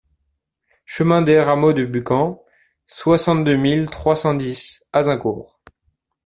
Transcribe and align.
Chemin 0.87 1.21
d'Aire 1.21 1.47
Hameau 1.49 1.73
de 1.73 1.85
Bucamps, 1.85 2.43
soixante-deux 2.87 3.55
mille 3.55 3.87
trois 3.87 4.15
cent 4.15 4.33
dix 4.33 4.83
Azincourt 4.91 5.61